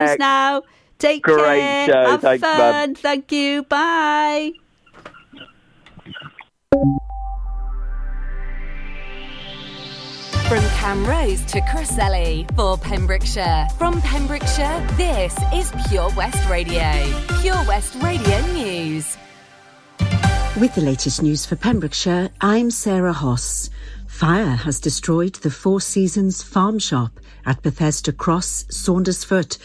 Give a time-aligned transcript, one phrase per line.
[0.00, 0.62] now.
[0.98, 1.86] Take Great care.
[1.86, 2.10] show.
[2.10, 2.58] Have Thanks, fun.
[2.58, 2.94] Mum.
[2.94, 3.62] Thank you.
[3.64, 4.52] Bye.
[10.48, 13.66] From Camrose to Crossley for Pembrokeshire.
[13.76, 16.80] From Pembrokeshire, this is Pure West Radio.
[17.42, 19.16] Pure West Radio News.
[20.58, 23.68] With the latest news for Pembrokeshire, I'm Sarah Hoss.
[24.18, 29.58] Fire has destroyed the Four Seasons farm shop at Bethesda Cross, Saundersfoot.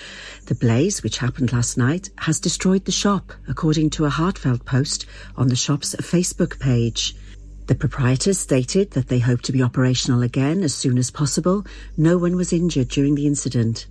[0.46, 5.08] The blaze, which happened last night, has destroyed the shop, according to a heartfelt post
[5.36, 7.16] on the shop's Facebook page.
[7.66, 11.66] The proprietors stated that they hope to be operational again as soon as possible.
[11.98, 13.88] No one was injured during the incident.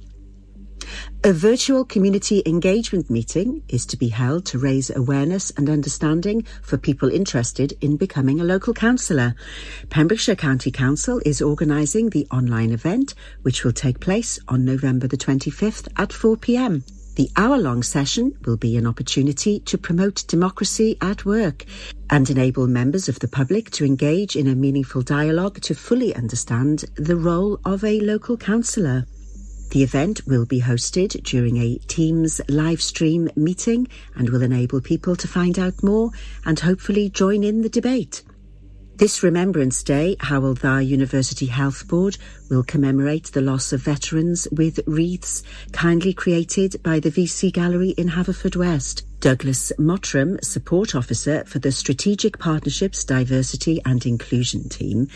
[1.24, 6.76] A virtual community engagement meeting is to be held to raise awareness and understanding for
[6.76, 9.34] people interested in becoming a local councillor.
[9.88, 15.16] Pembrokeshire County Council is organising the online event, which will take place on November the
[15.16, 16.82] 25th at 4pm.
[17.14, 21.66] The hour long session will be an opportunity to promote democracy at work
[22.08, 26.86] and enable members of the public to engage in a meaningful dialogue to fully understand
[26.94, 29.06] the role of a local councillor.
[29.72, 35.16] The event will be hosted during a Teams live stream meeting and will enable people
[35.16, 36.10] to find out more
[36.44, 38.22] and hopefully join in the debate.
[39.02, 44.78] This Remembrance Day, Hywel Dda University Health Board will commemorate the loss of veterans with
[44.86, 49.02] wreaths kindly created by the VC Gallery in Haverfordwest.
[49.18, 55.08] Douglas Mottram, Support Officer for the Strategic Partnerships Diversity and Inclusion Team,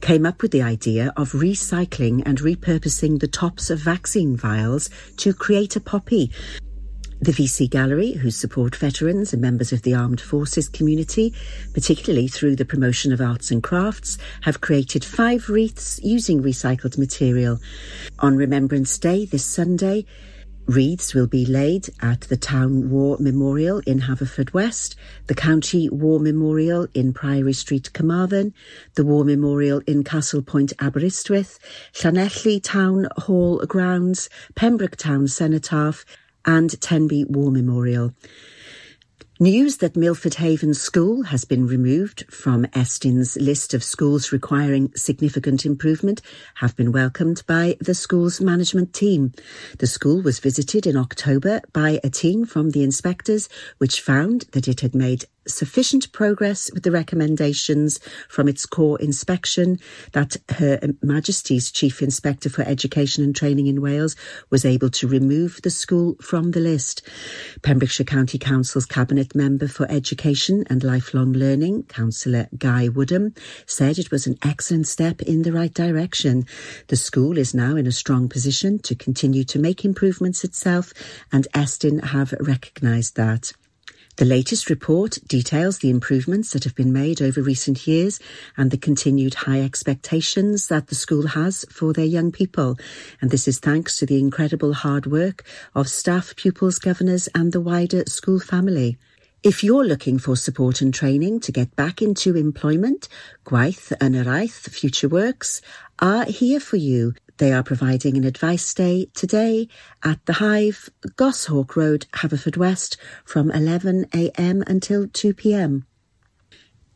[0.00, 5.34] came up with the idea of recycling and repurposing the tops of vaccine vials to
[5.34, 6.32] create a poppy.
[7.24, 11.32] The VC Gallery, who support veterans and members of the armed forces community,
[11.72, 17.60] particularly through the promotion of arts and crafts, have created five wreaths using recycled material.
[18.18, 20.04] On Remembrance Day this Sunday,
[20.66, 24.94] Wreaths will be laid at the Town War Memorial in Haverfordwest,
[25.26, 28.52] the County War Memorial in Priory Street, Carmarthen,
[28.96, 31.58] the War Memorial in Castle Point, Aberystwyth,
[31.94, 36.04] Llanelli Town Hall Grounds, Pembroke Town Cenotaph,
[36.46, 38.14] and Tenby War Memorial.
[39.40, 45.66] News that Milford Haven School has been removed from Estyn's list of schools requiring significant
[45.66, 46.22] improvement
[46.54, 49.32] have been welcomed by the school's management team.
[49.80, 54.68] The school was visited in October by a team from the inspectors, which found that
[54.68, 59.78] it had made sufficient progress with the recommendations from its core inspection
[60.12, 64.16] that Her Majesty's Chief Inspector for Education and Training in Wales
[64.50, 67.02] was able to remove the school from the list.
[67.62, 73.34] Pembrokeshire County Council's Cabinet Member for Education and Lifelong Learning, Councillor Guy Woodham,
[73.66, 76.46] said it was an excellent step in the right direction.
[76.88, 80.92] The school is now in a strong position to continue to make improvements itself,
[81.32, 83.52] and Estyn have recognised that.
[84.16, 88.20] The latest report details the improvements that have been made over recent years
[88.56, 92.78] and the continued high expectations that the school has for their young people.
[93.20, 95.42] And this is thanks to the incredible hard work
[95.74, 98.98] of staff, pupils, governors, and the wider school family.
[99.42, 103.08] If you're looking for support and training to get back into employment,
[103.44, 105.60] Gwaith and Araith Future Works
[105.98, 107.14] are here for you.
[107.38, 109.66] They are providing an advice day today
[110.04, 115.82] at the Hive, Goshawk Road, Haverfordwest from 11am until 2pm.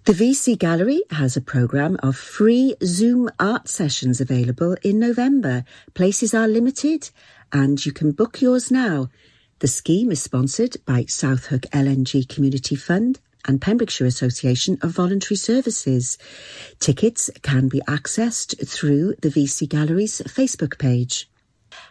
[0.05, 5.65] The VC Gallery has a programme of free Zoom art sessions available in November.
[5.95, 7.11] Places are limited
[7.53, 9.09] and you can book yours now.
[9.59, 15.37] The scheme is sponsored by South Hook LNG Community Fund and Pembrokeshire Association of Voluntary
[15.37, 16.19] Services.
[16.79, 21.29] Tickets can be accessed through the VC Gallery's Facebook page.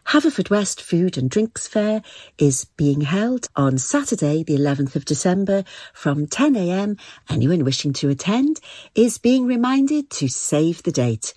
[0.08, 2.02] Haverfordwest Food and Drinks Fair
[2.38, 5.64] is being held on Saturday, the 11th of December
[5.94, 7.00] from 10am.
[7.30, 8.60] Anyone wishing to attend
[8.96, 11.34] is being reminded to save the date.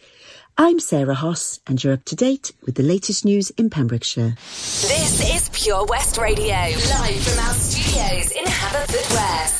[0.57, 4.35] I'm Sarah Hoss, and you're up to date with the latest news in Pembrokeshire.
[4.37, 9.60] This is Pure West Radio, live from our studios in Haverfordwest.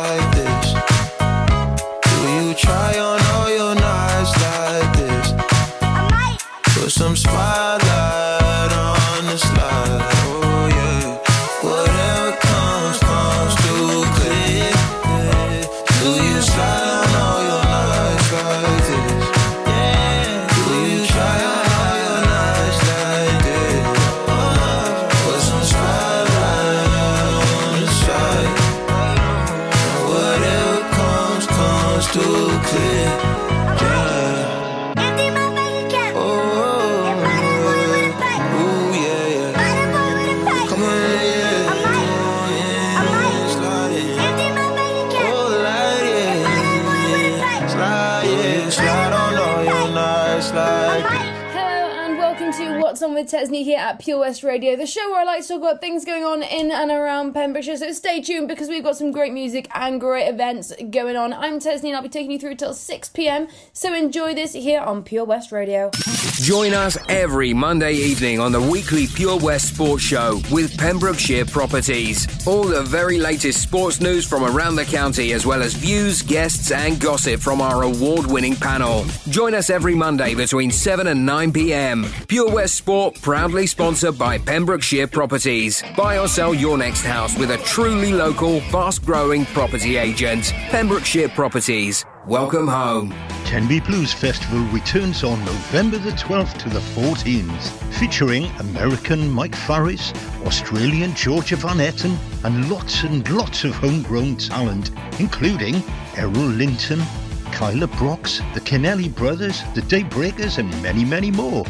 [7.11, 7.60] Put some
[53.63, 56.23] he at Pure West Radio, the show where I like to talk about things going
[56.23, 57.77] on in and around Pembrokeshire.
[57.77, 61.33] So stay tuned because we've got some great music and great events going on.
[61.33, 63.47] I'm Tesni and I'll be taking you through till 6 pm.
[63.73, 65.89] So enjoy this here on Pure West Radio.
[66.41, 72.27] Join us every Monday evening on the weekly Pure West Sports Show with Pembrokeshire Properties.
[72.47, 76.71] All the very latest sports news from around the county, as well as views, guests,
[76.71, 79.05] and gossip from our award winning panel.
[79.29, 82.05] Join us every Monday between 7 and 9 pm.
[82.27, 85.81] Pure West Sport, proudly sponsored by Pembrokeshire Properties.
[85.95, 90.51] Buy or sell your next house with a truly local, fast growing property agent.
[90.69, 92.05] Pembrokeshire Properties.
[92.27, 93.13] Welcome home.
[93.45, 100.11] Tenby Blues Festival returns on November the 12th to the 14th, featuring American Mike Farris,
[100.45, 105.81] Australian Georgia Van Etten, and lots and lots of homegrown talent, including
[106.17, 107.01] Errol Linton,
[107.53, 111.65] Kyla Brox, the Kennelly Brothers, the Daybreakers, and many, many more.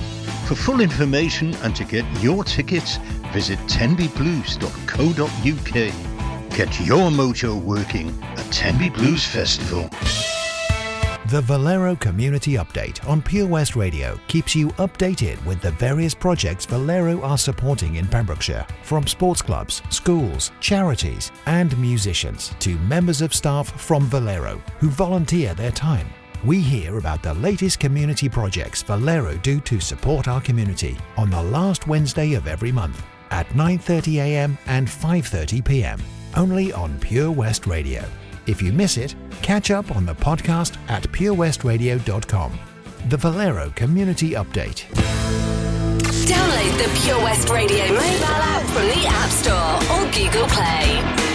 [0.52, 2.98] For full information and to get your tickets,
[3.32, 6.58] visit tenbyblues.co.uk.
[6.58, 9.90] Get your mojo working at Tenby Blues Festival.
[11.30, 16.66] The Valero Community Update on Pure West Radio keeps you updated with the various projects
[16.66, 23.34] Valero are supporting in Pembrokeshire, from sports clubs, schools, charities, and musicians to members of
[23.34, 26.08] staff from Valero who volunteer their time.
[26.44, 31.42] We hear about the latest community projects Valero do to support our community on the
[31.42, 34.58] last Wednesday of every month at 9:30 a.m.
[34.66, 36.00] and 5:30 p.m.
[36.36, 38.04] only on Pure West Radio.
[38.48, 42.60] If you miss it, catch up on the podcast at purewestradio.com.
[43.10, 44.86] The Valero Community Update.
[46.26, 51.31] Download the Pure West Radio mobile app from the App Store or Google Play.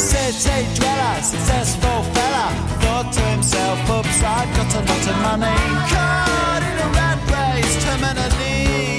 [0.00, 2.48] City dweller, successful fella,
[2.80, 5.60] thought to himself, oops, I've got a lot of money.
[5.92, 8.96] Caught in a rat race, terminally.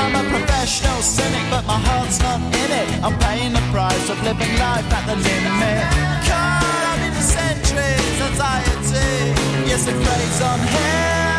[0.00, 2.88] I'm a professional cynic, but my heart's not in it.
[3.04, 5.92] I'm paying the price of living life at the limit.
[6.24, 9.36] Caught up in the centuries, anxiety.
[9.68, 11.33] Yes, it plays on here.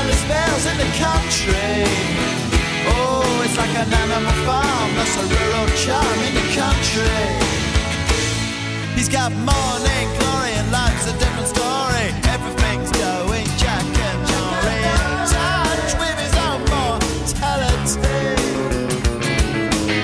[0.00, 1.84] sound as bells in the country.
[2.88, 7.22] Oh, it's like an animal farm, that's a rural charm in the country.
[8.94, 12.06] He's got morning glory and life's a different story.
[12.34, 18.20] Everything's going jack and Jory in touch with his own mortality.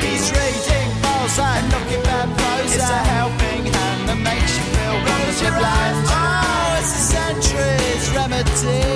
[0.05, 2.75] He's reading balls and knocking bad blows.
[2.75, 5.97] It's a helping hand that makes you feel rose your blind.
[6.09, 8.96] Oh, it's a century's remedy.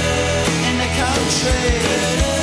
[1.29, 2.40] train.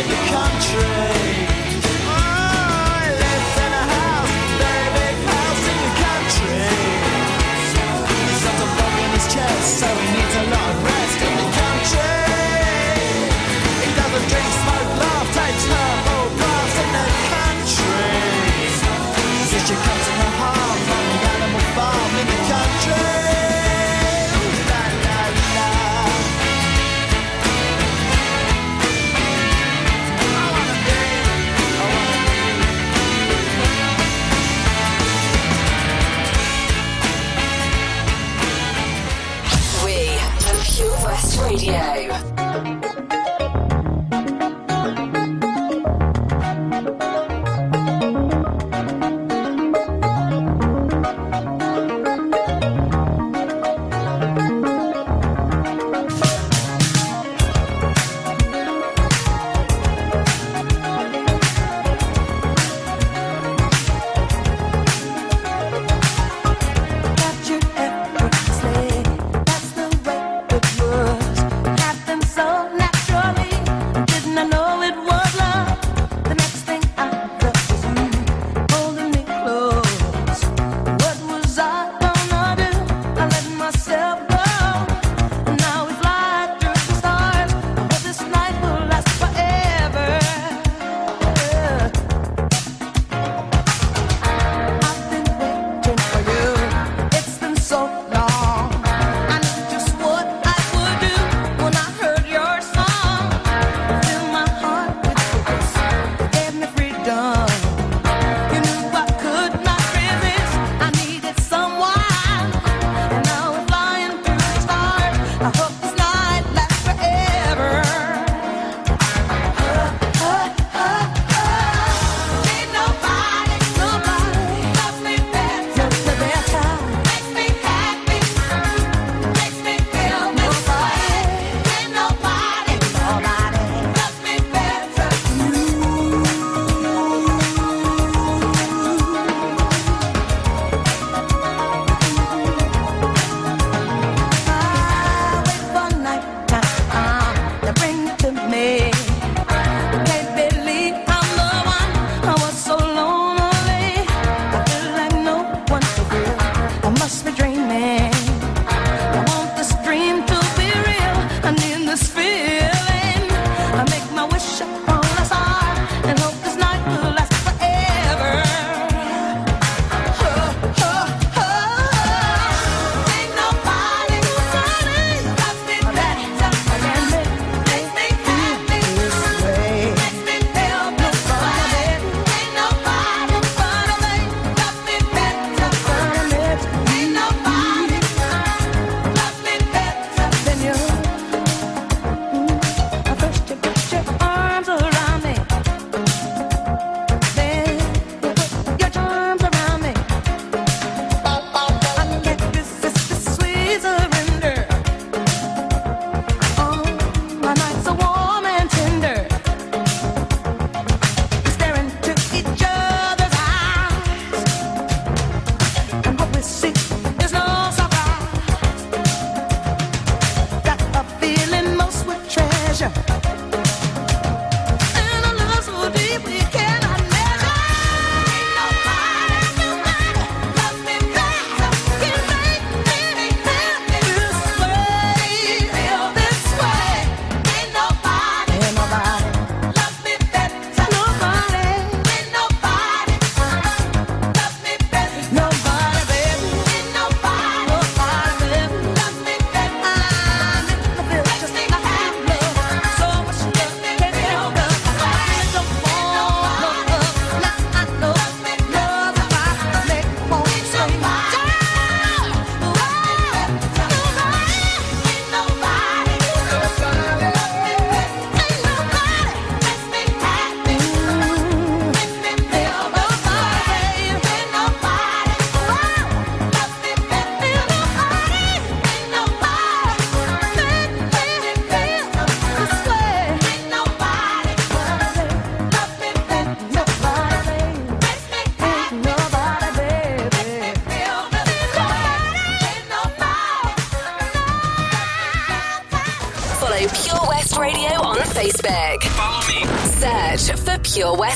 [0.00, 1.27] in the country.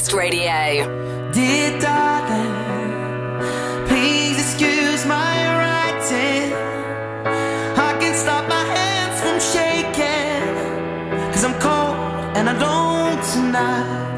[0.02, 1.30] West Radio.
[1.30, 3.38] Dear darling,
[3.86, 6.52] please excuse my writing.
[7.78, 10.42] I can stop my hands from shaking.
[11.32, 11.94] Cause I'm cold
[12.36, 14.11] and alone tonight.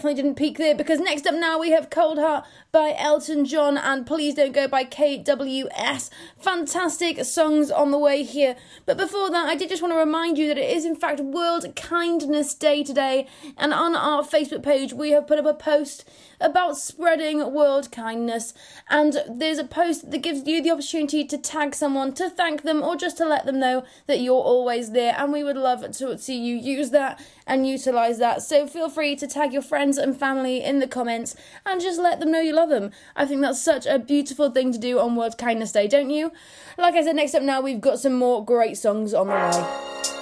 [0.00, 3.76] Definitely didn't peak there because next up now we have Cold Heart by Elton John
[3.76, 6.08] and Please Don't Go by KWS.
[6.38, 8.56] Fantastic songs on the way here.
[8.86, 11.20] But before that, I did just want to remind you that it is in fact
[11.20, 13.26] World Kindness Day today,
[13.58, 16.08] and on our Facebook page we have put up a post
[16.40, 18.54] about spreading world kindness.
[18.88, 22.82] And there's a post that gives you the opportunity to tag someone, to thank them,
[22.82, 25.14] or just to let them know that you're always there.
[25.16, 28.42] And we would love to see you use that and utilize that.
[28.42, 32.20] So feel free to tag your friends and family in the comments and just let
[32.20, 32.90] them know you love them.
[33.16, 36.32] I think that's such a beautiful thing to do on World Kindness Day, don't you?
[36.78, 40.19] Like I said, next up now we've got some more great songs on the way.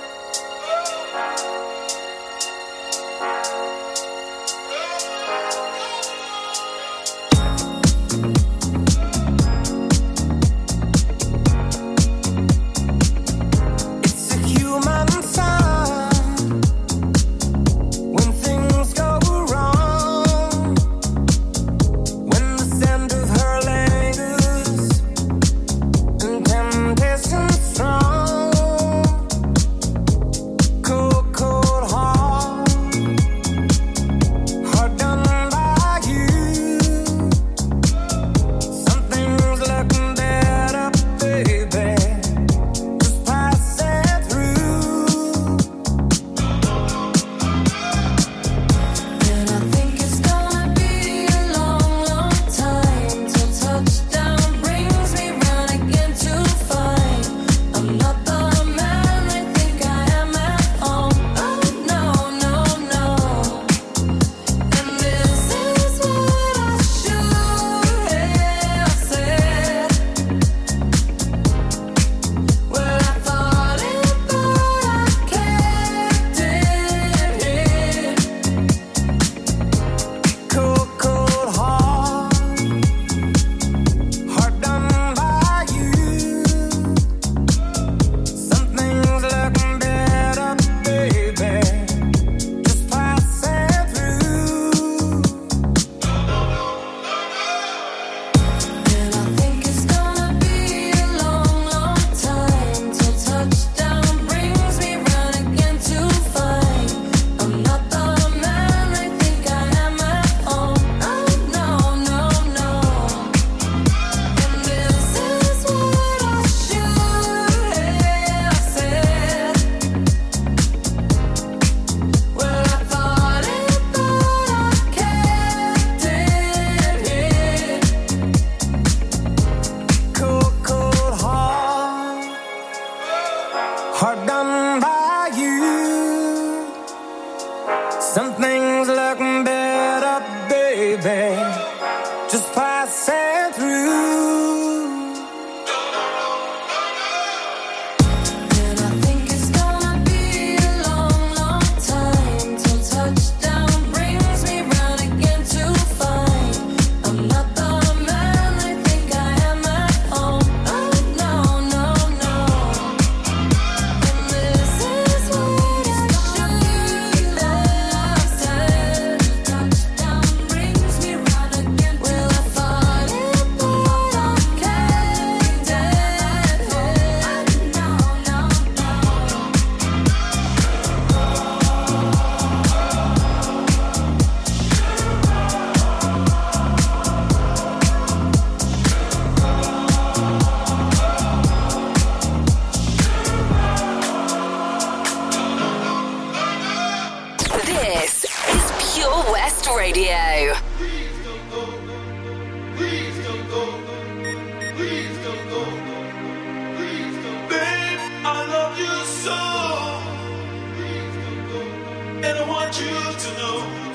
[212.68, 213.87] want you to know.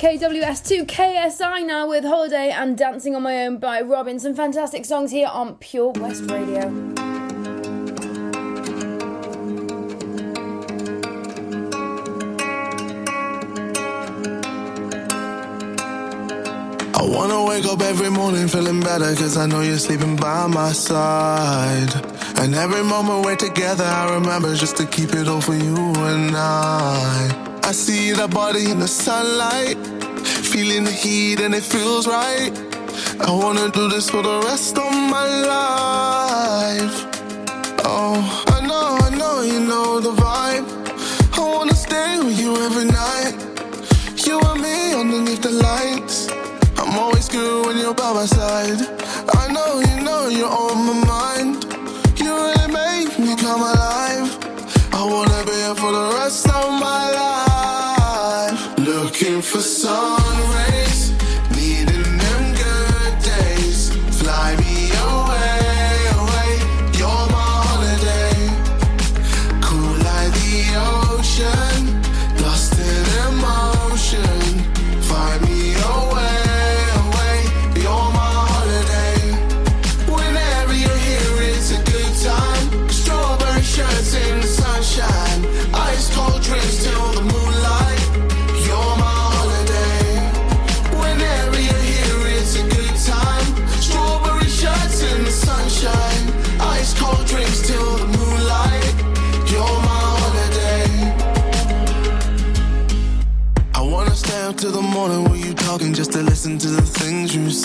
[0.00, 4.18] KWS2KSI now with Holiday and Dancing on My Own by Robyn.
[4.18, 6.68] Some fantastic songs here on Pure West Radio.
[16.94, 20.72] I wanna wake up every morning feeling better Cause I know you're sleeping by my
[20.72, 21.94] side
[22.38, 26.34] And every moment we're together I remember just to keep it all for you and
[26.34, 29.89] I I see the body in the sunlight
[30.50, 32.50] feeling the heat and it feels right.
[33.20, 36.96] I wanna do this for the rest of my life.
[37.84, 38.18] Oh,
[38.56, 40.66] I know, I know, you know the vibe.
[41.38, 43.36] I wanna stay with you every night.
[44.26, 46.28] You and me underneath the lights.
[46.78, 48.80] I'm always good when you're by my side.
[49.42, 51.64] I know, you know, you're on my mind.
[52.18, 54.28] You really make me come alive.
[55.00, 58.60] I wanna be here for the rest of my life.
[58.78, 60.29] Looking for sun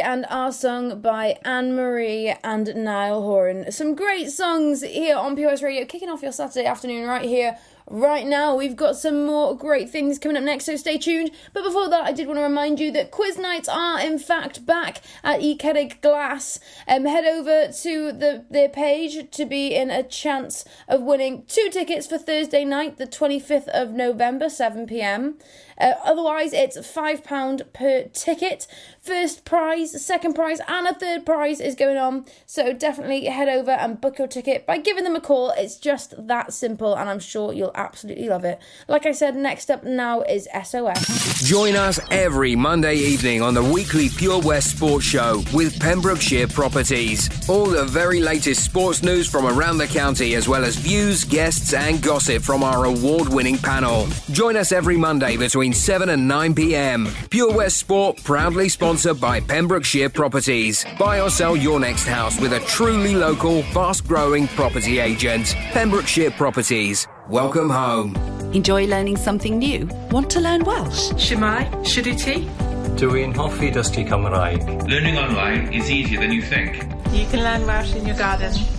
[0.00, 3.72] And our song by Anne Marie and Niall Horan.
[3.72, 7.58] Some great songs here on POS Radio, kicking off your Saturday afternoon right here.
[7.90, 11.30] Right now, we've got some more great things coming up next, so stay tuned.
[11.54, 14.66] But before that, I did want to remind you that quiz nights are in fact
[14.66, 16.60] back at Ecedig Glass.
[16.86, 21.70] Um, head over to the their page to be in a chance of winning two
[21.70, 25.38] tickets for Thursday night, the 25th of November, 7 pm.
[25.80, 28.66] Uh, otherwise, it's £5 per ticket.
[29.08, 32.26] First prize, second prize, and a third prize is going on.
[32.44, 35.50] So definitely head over and book your ticket by giving them a call.
[35.56, 38.60] It's just that simple, and I'm sure you'll absolutely love it.
[38.86, 41.40] Like I said, next up now is SOS.
[41.42, 47.30] Join us every Monday evening on the weekly Pure West Sports Show with Pembrokeshire Properties.
[47.48, 51.72] All the very latest sports news from around the county, as well as views, guests,
[51.72, 54.06] and gossip from our award winning panel.
[54.32, 57.08] Join us every Monday between 7 and 9 pm.
[57.30, 60.84] Pure West Sport, proudly sponsored by Pembrokeshire Properties.
[60.98, 65.54] Buy or sell your next house with a truly local, fast growing property agent.
[65.70, 67.06] Pembrokeshire Properties.
[67.28, 68.16] Welcome home.
[68.52, 69.88] Enjoy learning something new?
[70.10, 71.10] Want to learn Welsh?
[71.12, 72.48] Shwmae, Shuduti.
[72.96, 74.66] Dwi'n hoffi dysgu Cymraeg.
[74.88, 76.82] Learning online is easier than you think.
[77.12, 78.77] You can learn Welsh in your garden.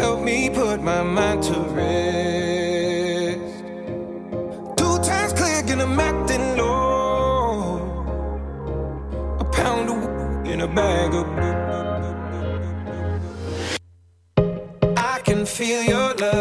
[0.00, 3.64] Help me put my mind to rest.
[4.78, 7.80] Two times click and I'm acting low.
[9.40, 11.26] A pound of wood in a bag of.
[14.96, 16.37] I can feel your love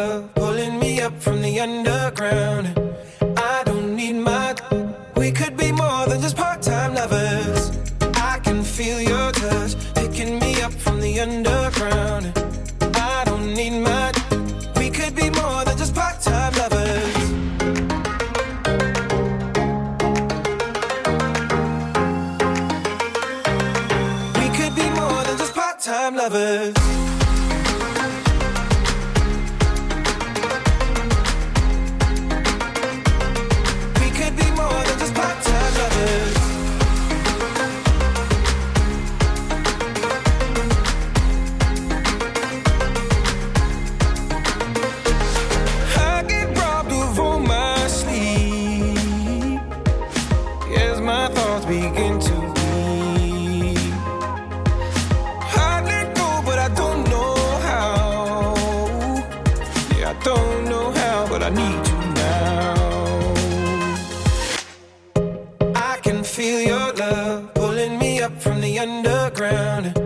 [66.98, 69.97] love pulling me up from the underground.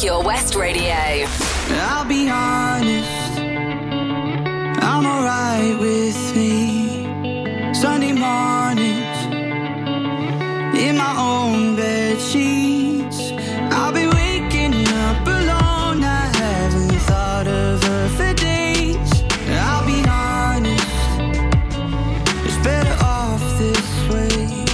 [0.00, 0.92] Pure West Radio.
[0.92, 3.38] I'll be honest,
[4.82, 7.72] I'm alright with me.
[7.72, 9.16] Sunday mornings,
[10.76, 13.32] in my own bed sheets.
[13.72, 16.04] I'll be waking up alone.
[16.04, 19.12] I haven't thought of her for days.
[19.48, 20.84] I'll be honest,
[22.44, 24.64] it's better off this way.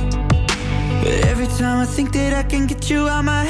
[1.04, 3.41] But every time I think that I can get you out my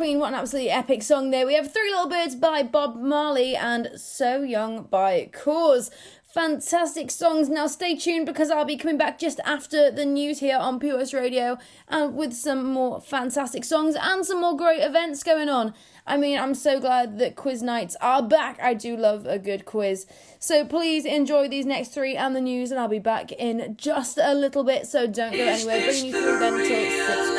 [0.00, 0.18] Queen.
[0.18, 1.44] What an absolutely epic song there.
[1.44, 5.90] We have Three Little Birds by Bob Marley and So Young by Corrs.
[6.24, 7.50] Fantastic songs.
[7.50, 11.12] Now stay tuned because I'll be coming back just after the news here on POS
[11.12, 15.74] Radio and with some more fantastic songs and some more great events going on.
[16.06, 18.58] I mean, I'm so glad that quiz nights are back.
[18.62, 20.06] I do love a good quiz.
[20.38, 24.16] So please enjoy these next three and the news, and I'll be back in just
[24.16, 24.86] a little bit.
[24.86, 25.84] So don't go anywhere.
[25.84, 27.36] Bring you through then till 6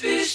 [0.00, 0.21] pm.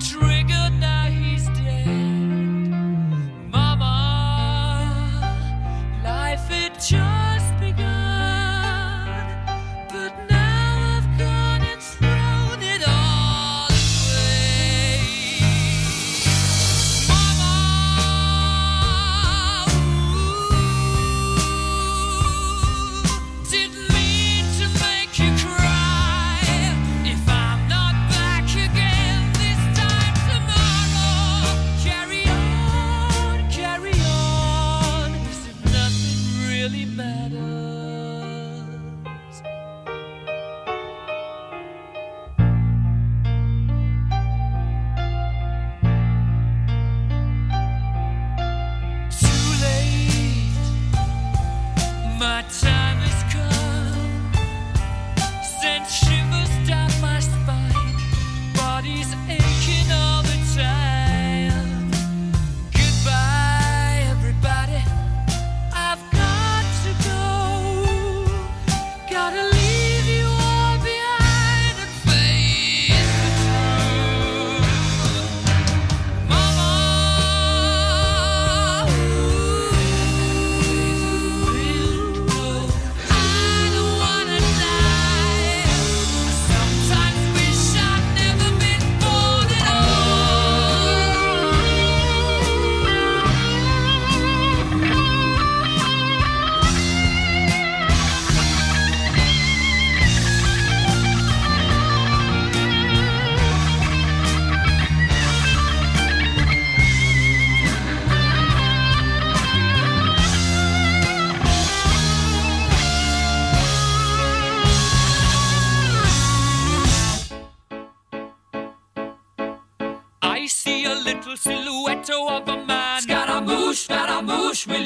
[0.00, 0.29] pulled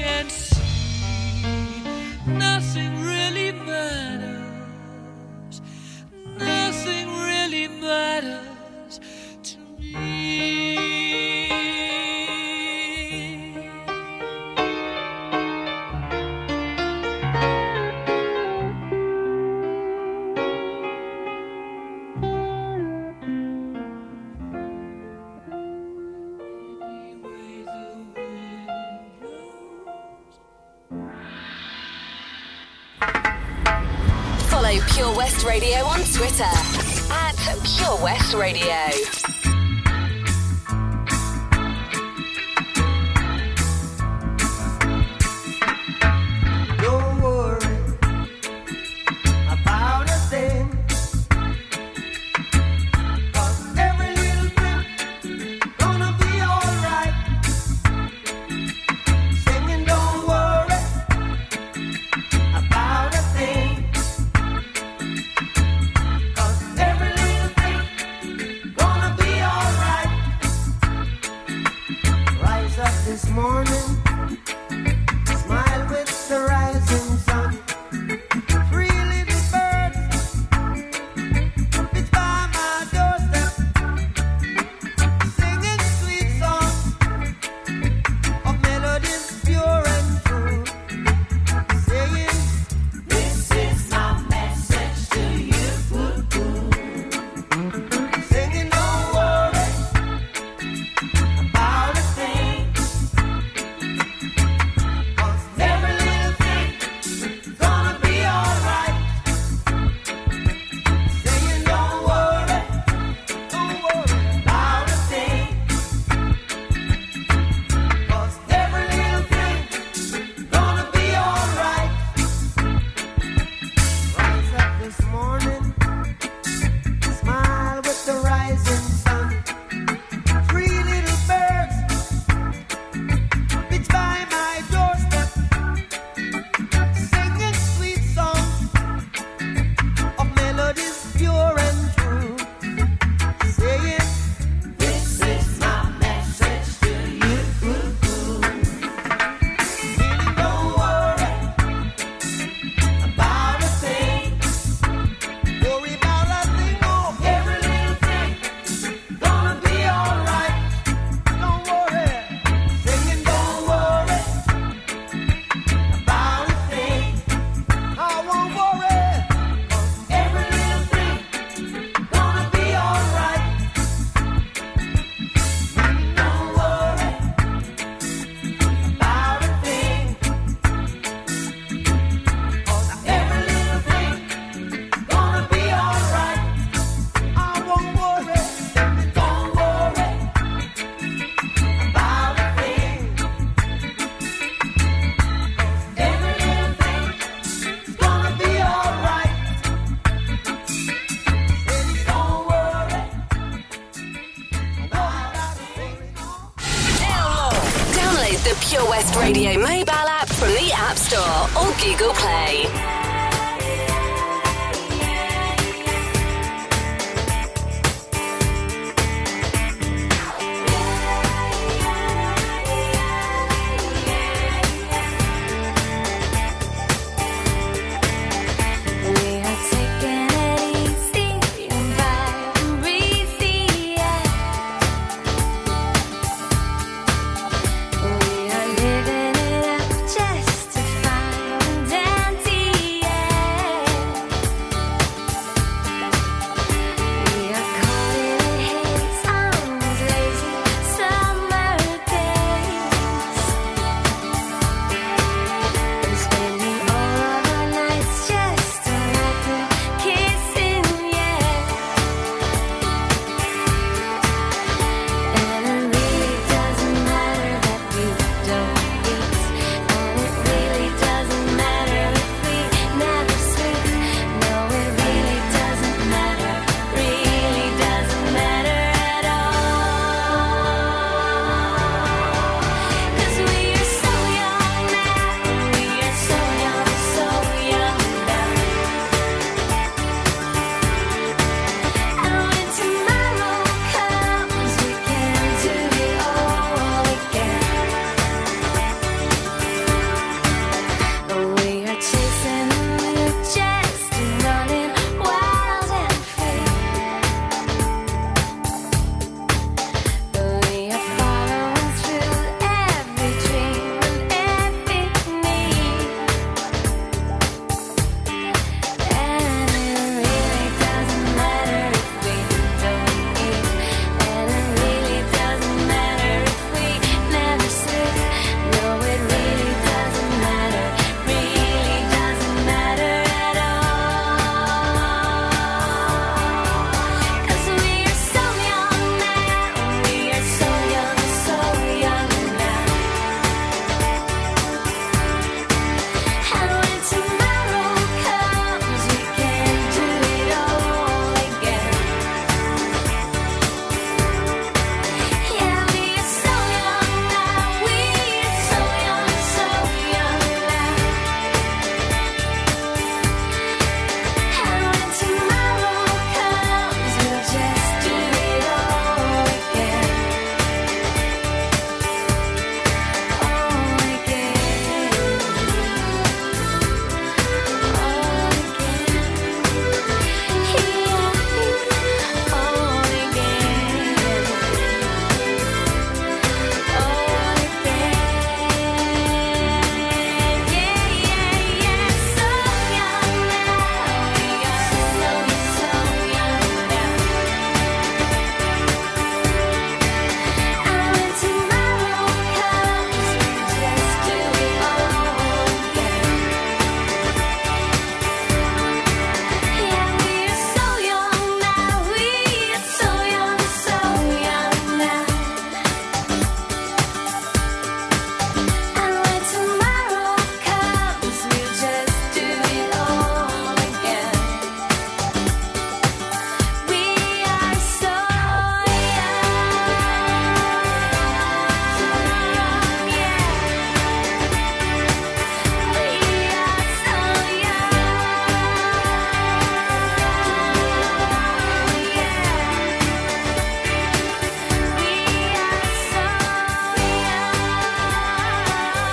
[0.00, 0.51] ancient
[38.34, 38.91] Radio.